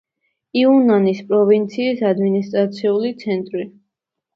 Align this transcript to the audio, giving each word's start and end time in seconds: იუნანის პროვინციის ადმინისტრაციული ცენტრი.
იუნანის 0.61 1.21
პროვინციის 1.29 2.03
ადმინისტრაციული 2.15 3.17
ცენტრი. 3.27 3.73